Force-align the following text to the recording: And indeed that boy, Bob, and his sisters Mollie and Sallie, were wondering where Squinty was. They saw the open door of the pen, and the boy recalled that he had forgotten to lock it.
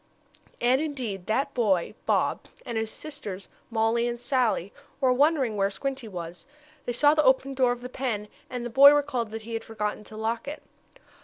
And 0.59 0.81
indeed 0.81 1.27
that 1.27 1.53
boy, 1.53 1.93
Bob, 2.07 2.45
and 2.65 2.75
his 2.75 2.89
sisters 2.89 3.49
Mollie 3.69 4.07
and 4.07 4.19
Sallie, 4.19 4.73
were 4.99 5.13
wondering 5.13 5.55
where 5.55 5.69
Squinty 5.69 6.07
was. 6.07 6.47
They 6.87 6.93
saw 6.93 7.13
the 7.13 7.23
open 7.23 7.53
door 7.53 7.71
of 7.71 7.81
the 7.81 7.87
pen, 7.87 8.27
and 8.49 8.65
the 8.65 8.71
boy 8.71 8.91
recalled 8.95 9.29
that 9.29 9.43
he 9.43 9.53
had 9.53 9.63
forgotten 9.63 10.03
to 10.05 10.17
lock 10.17 10.47
it. 10.47 10.63